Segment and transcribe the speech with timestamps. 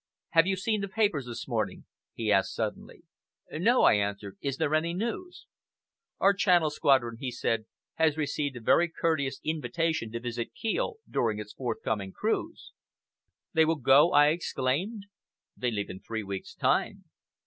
[0.29, 3.03] "Have you seen the papers this morning?" he asked suddenly.
[3.51, 4.35] "No!" I answered.
[4.41, 5.45] "Is there any news?"
[6.19, 11.37] "Our Channel Squadron," he said, "has received a very courteous invitation to visit Kiel during
[11.37, 12.73] its forthcoming cruise."
[13.53, 15.05] "They will go?" I exclaimed.
[15.55, 17.03] "They leave in three weeks' time."